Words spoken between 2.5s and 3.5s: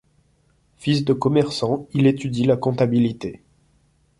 comptabilité.